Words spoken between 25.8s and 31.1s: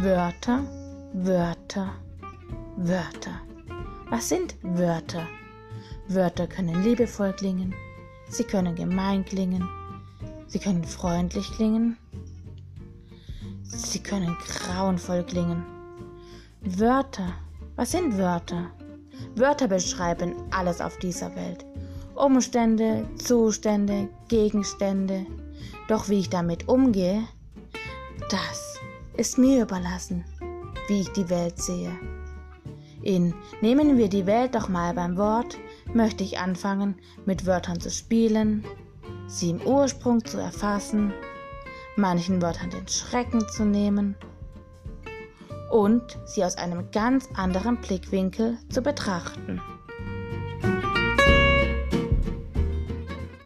Doch wie ich damit umgehe, das ist mir überlassen, wie